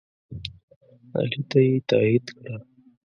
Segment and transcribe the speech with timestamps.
[1.17, 2.55] علي ته یې تایید کړه.